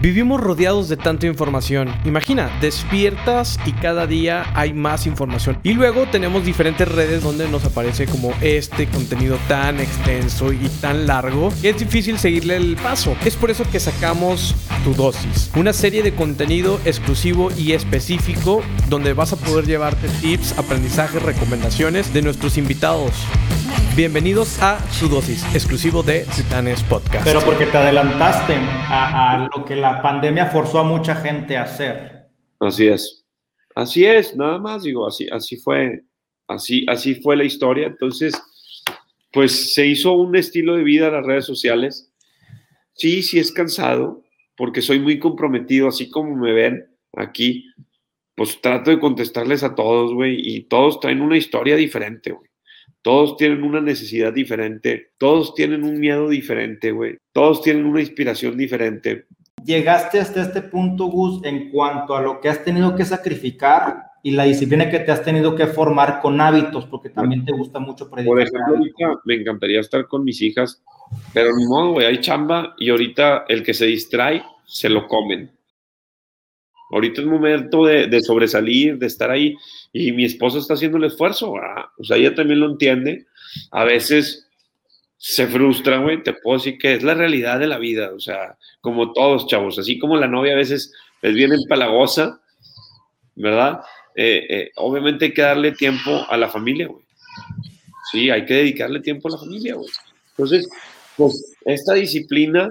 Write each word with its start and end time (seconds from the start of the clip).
Vivimos 0.00 0.40
rodeados 0.40 0.90
de 0.90 0.98
tanta 0.98 1.26
información. 1.26 1.88
Imagina, 2.04 2.50
despiertas 2.60 3.58
y 3.64 3.72
cada 3.72 4.06
día 4.06 4.44
hay 4.54 4.74
más 4.74 5.06
información. 5.06 5.58
Y 5.62 5.72
luego 5.72 6.06
tenemos 6.06 6.44
diferentes 6.44 6.86
redes 6.86 7.22
donde 7.22 7.48
nos 7.48 7.64
aparece 7.64 8.06
como 8.06 8.32
este 8.42 8.88
contenido 8.88 9.38
tan 9.48 9.80
extenso 9.80 10.52
y 10.52 10.68
tan 10.80 11.06
largo 11.06 11.50
que 11.62 11.70
es 11.70 11.78
difícil 11.78 12.18
seguirle 12.18 12.56
el 12.56 12.76
paso. 12.76 13.16
Es 13.24 13.36
por 13.36 13.50
eso 13.50 13.64
que 13.70 13.80
sacamos 13.80 14.54
Tu 14.84 14.92
Dosis, 14.92 15.50
una 15.56 15.72
serie 15.72 16.02
de 16.02 16.14
contenido 16.14 16.78
exclusivo 16.84 17.48
y 17.56 17.72
específico 17.72 18.62
donde 18.90 19.14
vas 19.14 19.32
a 19.32 19.36
poder 19.36 19.64
llevarte 19.66 20.08
tips, 20.20 20.58
aprendizajes, 20.58 21.22
recomendaciones 21.22 22.12
de 22.12 22.20
nuestros 22.20 22.58
invitados. 22.58 23.12
Bienvenidos 23.96 24.62
a 24.62 24.78
Su 24.92 25.08
Dosis, 25.08 25.42
exclusivo 25.54 26.02
de 26.02 26.26
Titanes 26.36 26.82
Podcast. 26.82 27.24
Pero 27.24 27.40
porque 27.40 27.64
te 27.64 27.78
adelantaste 27.78 28.52
a, 28.54 29.48
lo 29.56 29.64
que 29.64 29.74
la 29.74 30.02
pandemia 30.02 30.48
forzó 30.48 30.80
a 30.80 30.82
mucha 30.82 31.14
gente 31.16 31.56
a 31.56 31.62
hacer. 31.62 32.26
Así 32.60 32.88
es. 32.88 33.24
Así 33.74 34.04
es, 34.04 34.36
nada 34.36 34.58
más 34.58 34.82
digo, 34.82 35.06
así, 35.06 35.26
así 35.32 35.56
fue, 35.56 36.02
así, 36.46 36.84
así 36.90 37.14
fue 37.14 37.38
la 37.38 37.44
historia. 37.44 37.86
Entonces, 37.86 38.34
pues 39.32 39.72
se 39.72 39.86
hizo 39.86 40.12
un 40.12 40.36
estilo 40.36 40.76
de 40.76 40.84
vida 40.84 41.06
en 41.06 41.14
las 41.14 41.24
redes 41.24 41.46
sociales. 41.46 42.12
Sí, 42.92 43.22
sí 43.22 43.38
es 43.38 43.50
cansado, 43.50 44.24
porque 44.58 44.82
soy 44.82 45.00
muy 45.00 45.18
comprometido, 45.18 45.88
así 45.88 46.10
como 46.10 46.36
me 46.36 46.52
ven 46.52 46.86
aquí, 47.14 47.64
pues 48.34 48.60
trato 48.60 48.90
de 48.90 49.00
contestarles 49.00 49.62
a 49.62 49.74
todos, 49.74 50.12
güey, 50.12 50.36
y 50.38 50.64
todos 50.64 51.00
traen 51.00 51.22
una 51.22 51.38
historia 51.38 51.76
diferente, 51.76 52.32
güey. 52.32 52.45
Todos 53.06 53.36
tienen 53.36 53.62
una 53.62 53.80
necesidad 53.80 54.32
diferente, 54.32 55.12
todos 55.16 55.54
tienen 55.54 55.84
un 55.84 56.00
miedo 56.00 56.28
diferente, 56.28 56.90
güey. 56.90 57.16
Todos 57.32 57.62
tienen 57.62 57.86
una 57.86 58.00
inspiración 58.00 58.56
diferente. 58.56 59.26
Llegaste 59.64 60.18
hasta 60.18 60.42
este 60.42 60.60
punto, 60.60 61.06
Gus, 61.06 61.40
en 61.44 61.70
cuanto 61.70 62.16
a 62.16 62.20
lo 62.20 62.40
que 62.40 62.48
has 62.48 62.64
tenido 62.64 62.96
que 62.96 63.04
sacrificar 63.04 64.06
y 64.24 64.32
la 64.32 64.42
disciplina 64.42 64.90
que 64.90 64.98
te 64.98 65.12
has 65.12 65.22
tenido 65.22 65.54
que 65.54 65.68
formar 65.68 66.18
con 66.20 66.40
hábitos, 66.40 66.86
porque 66.86 67.10
también 67.10 67.44
te 67.44 67.52
gusta 67.52 67.78
mucho 67.78 68.10
predicar. 68.10 68.26
Por 68.26 68.42
ejemplo, 68.42 68.76
ahorita 68.76 69.20
me 69.24 69.34
encantaría 69.36 69.78
estar 69.78 70.08
con 70.08 70.24
mis 70.24 70.42
hijas, 70.42 70.82
pero 71.32 71.54
ni 71.56 71.64
modo, 71.64 71.92
güey, 71.92 72.06
hay 72.06 72.18
chamba 72.18 72.74
y 72.76 72.90
ahorita 72.90 73.44
el 73.46 73.62
que 73.62 73.72
se 73.72 73.86
distrae, 73.86 74.42
se 74.64 74.88
lo 74.88 75.06
comen. 75.06 75.55
Ahorita 76.90 77.20
es 77.20 77.26
momento 77.26 77.84
de, 77.84 78.20
sobresalir, 78.20 78.98
de 78.98 79.06
estar 79.06 79.30
ahí, 79.30 79.56
y 79.92 80.12
mi 80.12 80.24
esposa 80.24 80.58
está 80.58 80.74
haciendo 80.74 80.98
el 80.98 81.04
esfuerzo, 81.04 81.56
ah, 81.56 81.90
o 81.98 82.04
sea, 82.04 82.16
ella 82.16 82.34
también 82.34 82.60
lo 82.60 82.70
entiende. 82.70 83.26
A 83.72 83.84
veces 83.84 84.48
se 85.16 85.46
frustra, 85.46 85.98
güey, 85.98 86.22
te 86.22 86.34
puedo 86.34 86.58
decir 86.58 86.78
que 86.78 86.94
es 86.94 87.02
la 87.02 87.14
realidad 87.14 87.58
de 87.58 87.66
la 87.66 87.78
vida, 87.78 88.12
o 88.14 88.20
sea, 88.20 88.56
como 88.80 89.12
todos, 89.12 89.46
chavos, 89.48 89.78
así 89.78 89.98
como 89.98 90.16
la 90.16 90.28
novia 90.28 90.52
a 90.52 90.56
veces 90.56 90.92
les 91.22 91.34
viene 91.34 91.56
empalagosa, 91.56 92.40
¿verdad? 93.34 93.80
Eh, 94.14 94.46
eh, 94.48 94.70
obviamente 94.76 95.26
hay 95.26 95.34
que 95.34 95.42
darle 95.42 95.72
tiempo 95.72 96.24
a 96.28 96.36
la 96.36 96.48
familia, 96.48 96.86
güey. 96.86 97.04
Sí, 98.12 98.30
hay 98.30 98.46
que 98.46 98.54
dedicarle 98.54 99.00
tiempo 99.00 99.28
a 99.28 99.32
la 99.32 99.38
familia, 99.38 99.74
güey. 99.74 99.90
Entonces, 100.30 100.68
pues 101.16 101.56
esta 101.64 101.94
disciplina 101.94 102.68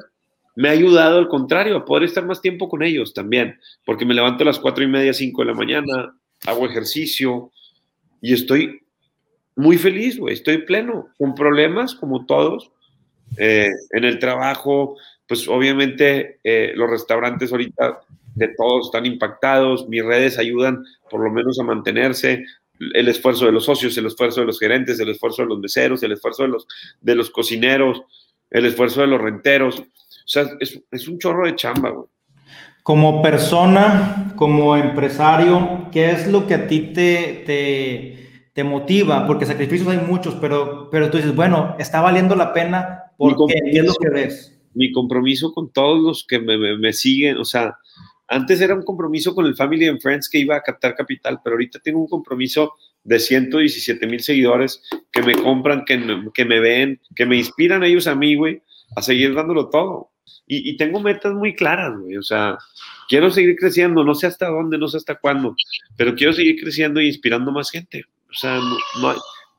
me 0.56 0.70
ha 0.70 0.72
ayudado 0.72 1.18
al 1.18 1.28
contrario, 1.28 1.78
a 1.78 1.86
poder 1.86 2.04
estar 2.04 2.26
más 2.26 2.42
tiempo 2.42 2.70
con 2.70 2.84
ellos 2.84 3.14
también, 3.14 3.60
porque 3.86 4.06
me 4.06 4.14
levanto 4.14 4.44
a 4.44 4.48
las 4.48 4.60
cuatro 4.60 4.84
y 4.84 4.88
media, 4.88 5.14
cinco 5.14 5.42
de 5.42 5.48
la 5.50 5.54
mañana, 5.54 6.16
hago 6.46 6.66
ejercicio 6.66 7.52
y 8.22 8.34
estoy 8.34 8.82
muy 9.56 9.78
feliz, 9.78 10.18
güey, 10.18 10.34
estoy 10.34 10.60
pleno, 10.60 11.10
con 11.18 11.36
problemas 11.36 11.96
como 11.96 12.26
todos, 12.26 12.72
eh, 13.38 13.72
en 13.92 14.04
el 14.04 14.20
trabajo, 14.20 14.98
pues 15.28 15.48
obviamente 15.48 16.40
eh, 16.44 16.74
los 16.76 16.90
restaurantes 16.90 17.52
ahorita 17.52 18.02
de 18.36 18.50
todos 18.50 18.88
están 18.88 19.06
impactados, 19.06 19.88
mis 19.88 20.04
redes 20.04 20.38
ayudan 20.38 20.84
por 21.10 21.22
lo 21.22 21.32
menos 21.32 21.60
a 21.60 21.64
mantenerse, 21.64 22.46
el 22.94 23.08
esfuerzo 23.08 23.46
de 23.46 23.52
los 23.52 23.66
socios, 23.66 23.98
el 23.98 24.08
esfuerzo 24.08 24.42
de 24.42 24.48
los 24.48 24.60
gerentes, 24.60 25.00
el 25.00 25.10
esfuerzo 25.10 25.44
de 25.44 25.50
los 25.50 25.60
meseros, 25.60 26.04
el 26.04 26.12
esfuerzo 26.12 26.44
de 26.44 26.50
los, 26.50 26.68
de 27.02 27.16
los 27.16 27.30
cocineros, 27.30 28.02
el 28.52 28.66
esfuerzo 28.66 29.02
de 29.02 29.08
los 29.08 29.22
renteros. 29.22 29.84
O 30.26 30.28
sea, 30.28 30.46
es, 30.60 31.08
un 31.08 31.20
chorro 31.20 31.46
de 31.46 31.56
chamba, 31.56 31.92
güey. 31.92 32.08
Como 32.82 33.22
persona, 33.22 34.34
como 34.36 34.76
empresario, 34.76 35.88
¿qué 35.92 36.12
es 36.12 36.28
lo 36.28 36.48
que 36.48 36.56
a 36.56 36.68
ti 36.68 36.92
te, 36.94 38.50
te, 38.54 38.64
motiva? 38.64 39.28
Porque 39.28 39.46
sacrificios 39.46 39.88
hay 39.88 40.00
muchos, 40.00 40.36
pero, 40.36 40.90
pero 40.90 41.10
tú 41.12 41.18
dices, 41.18 41.36
bueno, 41.36 41.76
está 41.78 42.02
valiendo 42.02 42.36
la 42.36 42.54
pena 42.54 43.12
porque 43.18 43.56
¿qué 43.72 43.80
es 43.80 43.86
lo 43.86 43.94
que 43.94 44.10
ves? 44.10 44.60
Mi 44.74 44.92
compromiso 44.92 45.52
con 45.54 45.72
todos 45.72 46.02
los 46.02 46.26
que 46.28 46.40
me, 46.40 46.78
me, 46.78 46.94
siguen, 46.94 47.38
o 47.38 47.46
sea, 47.46 47.78
antes 48.28 48.60
era 48.62 48.74
un 48.74 48.84
compromiso 48.84 49.34
con 49.34 49.46
el 49.46 49.56
Family 49.56 49.88
and 49.88 50.02
Friends 50.02 50.28
que 50.30 50.40
iba 50.40 50.56
a 50.56 50.62
captar 50.62 50.96
capital, 50.96 51.40
pero 51.44 51.56
ahorita 51.56 51.80
tengo 51.80 52.00
un 52.00 52.08
compromiso 52.08 52.74
de 53.04 53.20
117 53.20 54.06
mil 54.08 54.20
seguidores 54.20 54.82
que 55.12 55.22
me 55.22 55.36
compran, 55.36 55.86
que, 55.86 56.00
que 56.34 56.46
me 56.46 56.60
ven, 56.60 57.00
que 57.16 57.26
me 57.26 57.38
inspiran 57.38 57.84
ellos 57.84 58.08
a 58.08 58.16
mí, 58.16 58.36
güey, 58.36 58.62
a 58.96 59.02
seguir 59.02 59.34
dándolo 59.34 59.70
todo. 59.70 60.12
Y, 60.48 60.78
tengo 60.78 61.00
metas 61.00 61.34
muy 61.34 61.56
claras, 61.56 61.98
güey. 61.98 62.18
O 62.18 62.24
sea, 62.24 62.58
quiero 63.10 63.32
seguir 63.32 63.56
creciendo, 63.56 64.04
no 64.04 64.14
sé 64.14 64.28
hasta 64.28 64.48
dónde, 64.48 64.78
no 64.78 64.88
sé 64.88 64.98
hasta 64.98 65.16
cuándo, 65.16 65.56
pero 65.98 66.16
quiero 66.16 66.34
seguir 66.34 66.62
creciendo 66.62 67.00
e 67.00 67.08
inspirando 67.08 67.52
más 67.52 67.72
gente. 67.72 68.06
O 68.30 68.34
sea, 68.34 68.60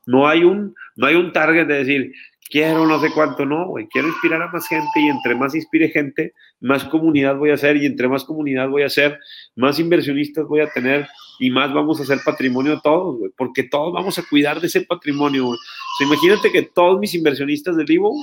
no, 0.07 0.29
hay, 0.29 0.45
un, 0.45 0.75
no 0.95 1.07
hay 1.07 1.17
un 1.17 1.33
target 1.33 1.67
de 1.67 1.79
decir, 1.79 2.13
quiero 2.51 2.87
no 2.87 3.01
sé 3.01 3.11
cuánto, 3.11 3.45
no, 3.45 3.67
güey. 3.67 3.89
Quiero 3.89 4.09
inspirar 4.09 4.43
a 4.43 4.53
más 4.53 4.69
gente 4.69 5.01
y 5.01 5.09
entre 5.09 5.35
más 5.35 5.57
inspire 5.57 5.89
gente, 5.89 6.35
más 6.61 6.85
comunidad 6.85 7.37
voy 7.37 7.51
a 7.51 7.55
hacer 7.55 7.77
y 7.77 7.87
entre 7.87 8.07
más 8.07 8.23
comunidad 8.23 8.69
voy 8.69 8.83
a 8.83 8.87
hacer, 8.87 9.19
más 9.57 9.81
inversionistas 9.81 10.47
voy 10.47 10.61
a 10.61 10.71
tener 10.71 11.09
y 11.41 11.51
más 11.51 11.73
vamos 11.75 11.99
a 11.99 12.05
hacer 12.05 12.21
patrimonio 12.25 12.81
todos, 12.81 13.19
güey. 13.19 13.33
Porque 13.37 13.65
todos 13.65 13.93
vamos 13.93 14.19
a 14.21 14.23
cuidar 14.29 14.61
de 14.61 14.69
ese 14.69 14.83
patrimonio, 14.83 15.47
güey. 15.47 15.59
O 15.59 15.99
sea, 15.99 16.07
imagínate 16.07 16.53
que 16.53 16.63
todos 16.63 17.01
mis 17.01 17.13
inversionistas 17.15 17.77
del 17.77 17.87
vivo, 17.87 18.15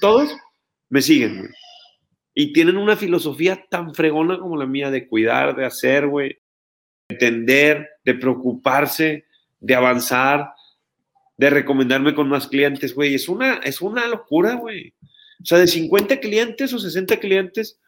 todos 0.00 0.34
me 0.88 1.02
siguen, 1.02 1.40
güey 1.40 1.50
y 2.38 2.52
tienen 2.52 2.76
una 2.76 2.96
filosofía 2.96 3.64
tan 3.70 3.94
fregona 3.94 4.38
como 4.38 4.58
la 4.58 4.66
mía 4.66 4.90
de 4.90 5.08
cuidar, 5.08 5.56
de 5.56 5.64
hacer, 5.64 6.06
güey, 6.06 6.36
de 7.08 7.14
entender, 7.14 7.88
de 8.04 8.14
preocuparse, 8.14 9.24
de 9.58 9.74
avanzar, 9.74 10.50
de 11.38 11.48
recomendarme 11.48 12.14
con 12.14 12.28
más 12.28 12.46
clientes, 12.46 12.94
güey. 12.94 13.14
Es 13.14 13.30
una, 13.30 13.54
es 13.64 13.80
una 13.80 14.06
locura, 14.06 14.52
güey. 14.52 14.92
O 15.40 15.46
sea, 15.46 15.56
de 15.56 15.66
50 15.66 16.20
clientes 16.20 16.74
o 16.74 16.78
60 16.78 17.16
clientes 17.16 17.80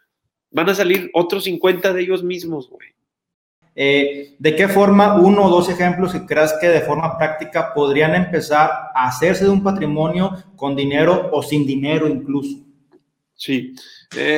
van 0.50 0.70
a 0.70 0.75
salir 0.75 1.10
otros 1.12 1.44
50 1.44 1.92
de 1.92 2.00
ellos 2.00 2.25
mismos, 2.25 2.70
güey. 2.70 2.88
Eh, 3.75 4.34
¿De 4.38 4.56
qué 4.56 4.66
forma, 4.66 5.20
uno 5.20 5.44
o 5.44 5.50
dos 5.50 5.69
ejemplos 5.69 6.12
que 6.12 6.25
creas 6.25 6.56
que 6.58 6.69
de 6.69 6.81
forma 6.81 7.19
práctica 7.19 7.75
podrían 7.75 8.14
empezar 8.14 8.70
a 8.94 9.08
hacerse 9.08 9.44
de 9.44 9.50
un 9.50 9.62
patrimonio 9.62 10.42
con 10.56 10.75
dinero 10.75 11.28
o 11.34 11.42
sin 11.42 11.66
dinero 11.66 12.08
incluso? 12.08 12.67
Sí, 13.38 13.72
eh, 14.16 14.37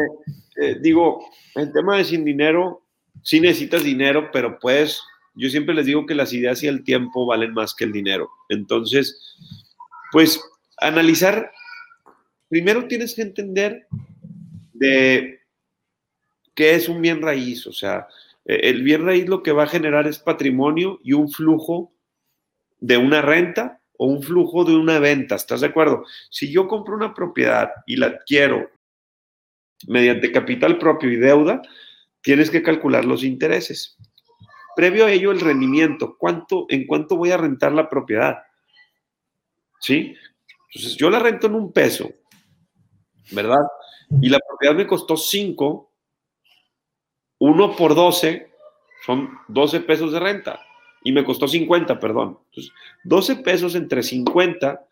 eh, 0.61 0.77
digo, 0.79 1.25
el 1.55 1.73
tema 1.73 1.97
de 1.97 2.05
sin 2.05 2.23
dinero, 2.23 2.85
sí 3.23 3.41
necesitas 3.41 3.83
dinero, 3.83 4.29
pero 4.31 4.59
pues 4.59 5.01
yo 5.35 5.49
siempre 5.49 5.75
les 5.75 5.87
digo 5.87 6.05
que 6.05 6.15
las 6.15 6.35
ideas 6.35 6.63
y 6.63 6.67
el 6.67 6.85
tiempo 6.85 7.25
valen 7.25 7.55
más 7.55 7.75
que 7.75 7.85
el 7.85 7.93
dinero. 7.93 8.29
Entonces, 8.51 9.37
pues 10.13 10.39
analizar, 10.77 11.51
primero 12.51 12.87
tienes 12.89 13.15
que 13.15 13.23
entender 13.23 13.87
de 14.75 15.41
qué 16.55 16.75
es 16.75 16.87
un 16.91 17.01
bien 17.01 17.23
raíz, 17.23 17.67
o 17.67 17.73
sea, 17.73 18.07
e, 18.45 18.69
el 18.69 18.83
bien 18.83 19.07
raíz 19.07 19.27
lo 19.27 19.43
que 19.43 19.53
va 19.53 19.63
a 19.63 19.69
generar 19.69 20.07
es 20.07 20.19
patrimonio 20.19 21.01
y 21.03 21.15
un 21.15 21.31
flujo 21.31 21.91
de 22.81 22.99
una 22.99 23.23
renta 23.23 23.81
o 23.97 24.05
un 24.05 24.23
flujo 24.23 24.65
de 24.65 24.77
una 24.77 24.99
venta, 24.99 25.37
¿estás 25.37 25.63
de 25.63 25.69
acuerdo? 25.69 26.05
Si 26.29 26.53
yo 26.53 26.69
compro 26.69 26.95
una 26.95 27.15
propiedad 27.15 27.71
y 27.87 27.97
la 27.97 28.09
adquiero 28.09 28.69
mediante 29.87 30.33
capital 30.33 30.79
propio 30.79 31.11
y 31.11 31.17
deuda, 31.17 31.63
tienes 32.21 32.51
que 32.51 32.63
calcular 32.63 33.05
los 33.05 33.25
intereses. 33.25 33.97
Previo 34.77 35.07
a 35.07 35.13
ello, 35.13 35.33
el 35.33 35.41
rendimiento. 35.41 36.17
¿Cuánto, 36.19 36.67
¿En 36.69 36.87
cuánto 36.87 37.17
voy 37.17 37.31
a 37.31 37.37
rentar 37.37 37.73
la 37.73 37.89
propiedad? 37.89 38.39
¿Sí? 39.81 40.15
Entonces, 40.69 40.97
yo 40.97 41.11
la 41.11 41.19
rento 41.19 41.47
en 41.47 41.55
un 41.55 41.73
peso, 41.73 42.11
¿verdad? 43.33 43.63
Y 44.21 44.29
la 44.29 44.39
propiedad 44.39 44.75
me 44.75 44.87
costó 44.87 45.17
5, 45.17 45.93
1 47.39 47.77
por 47.77 47.95
12 47.95 48.51
son 49.05 49.31
12 49.49 49.81
pesos 49.81 50.13
de 50.13 50.21
renta. 50.21 50.61
Y 51.03 51.13
me 51.13 51.25
costó 51.25 51.49
50, 51.49 51.99
perdón. 51.99 52.39
Entonces, 52.51 52.73
12 53.05 53.37
pesos 53.37 53.75
entre 53.75 54.03
50 54.03 54.87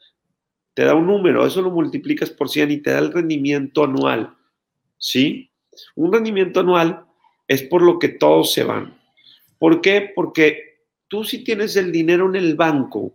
te 0.74 0.84
da 0.84 0.94
un 0.94 1.06
número, 1.06 1.44
eso 1.44 1.60
lo 1.60 1.70
multiplicas 1.70 2.30
por 2.30 2.48
100 2.48 2.70
y 2.70 2.76
te 2.78 2.90
da 2.90 3.00
el 3.00 3.12
rendimiento 3.12 3.84
anual. 3.84 4.37
¿Sí? 4.98 5.50
Un 5.94 6.12
rendimiento 6.12 6.60
anual 6.60 7.04
es 7.46 7.62
por 7.62 7.82
lo 7.82 7.98
que 7.98 8.08
todos 8.08 8.52
se 8.52 8.64
van. 8.64 8.98
¿Por 9.58 9.80
qué? 9.80 10.12
Porque 10.14 10.84
tú 11.08 11.24
si 11.24 11.42
tienes 11.42 11.76
el 11.76 11.90
dinero 11.90 12.28
en 12.28 12.36
el 12.36 12.54
banco, 12.54 13.14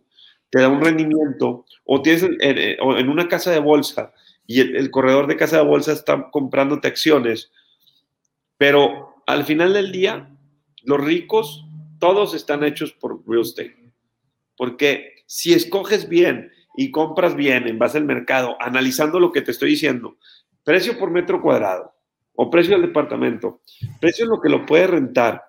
te 0.49 0.61
da 0.61 0.69
un 0.69 0.81
rendimiento, 0.81 1.65
o 1.85 2.01
tienes 2.01 2.27
en, 2.39 3.09
una 3.09 3.27
casa 3.27 3.51
de 3.51 3.59
bolsa 3.59 4.13
y 4.45 4.59
el, 4.59 4.91
corredor 4.91 5.27
de 5.27 5.37
casa 5.37 5.57
de 5.57 5.63
bolsa 5.63 5.93
está 5.93 6.29
comprándote 6.31 6.87
acciones, 6.87 7.51
Pero 8.57 9.15
al 9.25 9.45
final 9.45 9.73
del 9.73 9.91
día, 9.91 10.29
los 10.83 11.01
ricos, 11.01 11.65
todos 11.99 12.33
están 12.33 12.63
hechos 12.63 12.91
por 12.93 13.27
real 13.27 13.41
estate. 13.41 13.93
Porque 14.57 15.23
si 15.25 15.53
escoges 15.53 16.07
bien 16.07 16.51
y 16.75 16.91
compras 16.91 17.35
bien 17.35 17.67
en 17.67 17.79
base 17.79 17.97
al 17.97 18.05
mercado, 18.05 18.55
analizando 18.59 19.19
lo 19.19 19.31
que 19.31 19.41
te 19.41 19.51
estoy 19.51 19.71
diciendo, 19.71 20.17
precio 20.63 20.97
por 20.97 21.11
metro 21.11 21.41
cuadrado 21.41 21.93
o 22.35 22.49
precio 22.49 22.73
del 22.73 22.87
departamento, 22.87 23.61
precio 23.99 24.25
en 24.25 24.31
lo 24.31 24.41
que 24.41 24.49
lo 24.49 24.65
puede 24.65 24.87
rentar, 24.87 25.43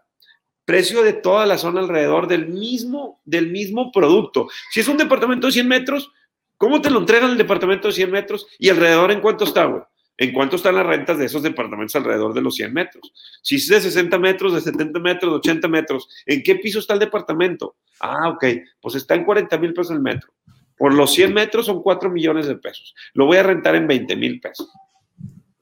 precio 0.65 1.03
de 1.03 1.15
toda 1.15 1.47
la 1.47 1.59
zona 1.59 1.81
alrededor 1.81 2.27
del 2.27 2.49
mismo, 2.49 3.21
del 3.25 3.51
mismo 3.51 3.91
producto. 3.93 4.49
Si 4.71 4.81
es 4.81 4.89
un 4.89 4.97
departamento 4.97 5.47
de 5.47 5.53
100 5.53 5.69
metros, 5.69 6.13
¿cómo 6.57 6.81
te 6.81 6.91
lo 6.91 7.01
entregan 7.01 7.31
el 7.31 7.39
departamento 7.39 7.89
de 7.89 7.95
100 7.95 8.11
metros? 8.11 8.47
¿Y 8.59 8.69
alrededor 8.69 9.11
en 9.11 9.21
cuánto 9.21 9.45
está, 9.45 9.65
güey? 9.65 9.83
¿En 10.17 10.33
cuánto 10.33 10.57
están 10.57 10.77
las 10.77 10.87
rentas 10.87 11.19
de 11.19 11.25
esos 11.25 11.43
departamentos 11.43 11.97
alrededor 11.97 12.35
de 12.35 12.41
los 12.41 12.55
100 12.55 12.73
metros? 12.73 13.13
Si 13.43 13.57
es 13.57 13.67
de 13.67 13.81
60 13.81 14.17
metros, 14.19 14.55
de 14.55 14.61
70 14.61 15.01
metros, 15.01 15.33
de 15.33 15.37
80 15.39 15.69
metros, 15.69 16.09
¿en 16.25 16.43
qué 16.43 16.55
piso 16.57 16.79
está 16.79 16.95
el 16.95 17.01
departamento? 17.01 17.77
Ah, 18.01 18.29
ok, 18.29 18.45
pues 18.81 18.95
está 18.95 19.15
en 19.15 19.25
40 19.25 19.59
mil 19.59 19.75
pesos 19.75 19.91
el 19.91 20.01
metro. 20.01 20.33
Por 20.77 20.95
los 20.95 21.13
100 21.15 21.35
metros 21.35 21.67
son 21.67 21.83
4 21.83 22.11
millones 22.11 22.47
de 22.47 22.57
pesos. 22.57 22.95
Lo 23.13 23.27
voy 23.27 23.39
a 23.39 23.43
rentar 23.43 23.75
en 23.75 23.89
20 23.89 24.17
mil 24.17 24.41
pesos. 24.41 24.71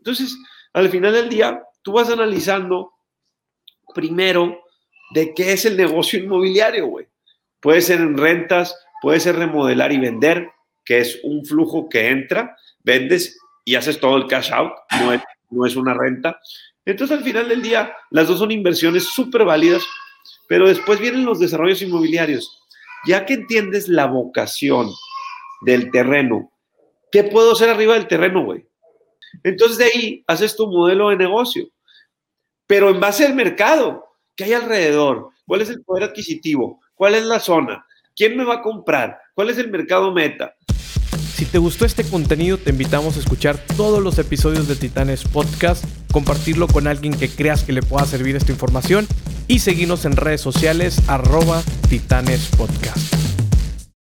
Entonces, 0.03 0.37
al 0.73 0.89
final 0.91 1.13
del 1.13 1.29
día, 1.29 1.63
tú 1.81 1.93
vas 1.93 2.11
analizando 2.11 2.93
primero 3.95 4.65
de 5.15 5.33
qué 5.33 5.53
es 5.53 5.65
el 5.65 5.77
negocio 5.77 6.19
inmobiliario, 6.19 6.89
güey. 6.89 7.07
Puede 7.61 7.83
ser 7.83 8.01
en 8.01 8.19
rentas, 8.19 8.77
puede 9.01 9.21
ser 9.21 9.37
remodelar 9.37 9.93
y 9.93 9.99
vender, 9.99 10.51
que 10.85 10.99
es 10.99 11.21
un 11.23 11.45
flujo 11.45 11.89
que 11.89 12.09
entra, 12.09 12.57
vendes 12.83 13.39
y 13.65 13.77
haces 13.77 14.01
todo 14.01 14.17
el 14.17 14.27
cash 14.27 14.51
out, 14.51 14.73
no 15.01 15.13
es, 15.13 15.23
no 15.51 15.67
es 15.67 15.77
una 15.77 15.95
renta. 15.95 16.41
Entonces, 16.85 17.17
al 17.17 17.23
final 17.23 17.49
del 17.49 17.63
día, 17.63 17.95
las 18.11 18.27
dos 18.27 18.41
son 18.41 18.51
inversiones 18.51 19.05
súper 19.05 19.45
válidas, 19.45 19.87
pero 20.49 20.67
después 20.67 20.99
vienen 20.99 21.25
los 21.25 21.39
desarrollos 21.39 21.81
inmobiliarios. 21.81 22.61
Ya 23.07 23.25
que 23.25 23.35
entiendes 23.35 23.87
la 23.87 24.07
vocación 24.07 24.91
del 25.61 25.93
terreno, 25.93 26.51
¿qué 27.13 27.23
puedo 27.23 27.53
hacer 27.53 27.69
arriba 27.69 27.95
del 27.95 28.09
terreno, 28.09 28.45
güey? 28.45 28.67
Entonces, 29.43 29.79
de 29.79 29.85
ahí 29.85 30.25
haces 30.27 30.57
tu 30.57 30.67
modelo 30.67 31.11
de 31.11 31.17
negocio, 31.17 31.69
pero 32.67 32.91
en 32.91 33.01
base 33.01 33.27
al 33.27 33.35
mercado, 33.35 34.05
¿qué 34.37 34.45
hay 34.45 34.53
alrededor? 34.55 35.31
¿Cuál 35.47 35.63
es 35.63 35.71
el 35.71 35.83
poder 35.83 36.05
adquisitivo? 36.05 36.81
¿Cuál 36.95 37.15
es 37.15 37.25
la 37.25 37.41
zona? 37.41 37.85
¿Quién 38.15 38.37
me 38.37 38.45
va 38.45 38.57
a 38.57 38.63
comprar? 38.63 39.19
¿Cuál 39.35 39.51
es 39.51 39.59
el 39.59 39.71
mercado 39.71 40.13
meta? 40.13 40.55
Si 41.35 41.47
te 41.47 41.59
gustó 41.59 41.85
este 41.85 42.05
contenido, 42.05 42.59
te 42.59 42.71
invitamos 42.71 43.17
a 43.17 43.21
escuchar 43.21 43.59
todos 43.77 44.03
los 44.03 44.19
episodios 44.19 44.69
de 44.69 44.77
Titanes 44.77 45.25
Podcast, 45.25 45.85
compartirlo 46.13 46.69
con 46.69 46.87
alguien 46.87 47.19
que 47.19 47.29
creas 47.29 47.65
que 47.65 47.73
le 47.73 47.83
pueda 47.83 48.07
servir 48.07 48.37
esta 48.37 48.53
información 48.53 49.07
y 49.49 49.59
seguirnos 49.59 50.05
en 50.05 50.17
redes 50.17 50.41
sociales 50.41 51.03
arroba 51.09 51.63
Titanes 51.89 52.49
Podcast. 52.57 53.22